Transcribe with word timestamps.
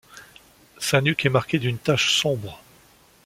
Sa 0.79 0.99
nuque 0.99 1.27
est 1.27 1.29
marquée 1.29 1.59
d'une 1.59 1.77
tache 1.77 2.13
sombre. 2.19 2.59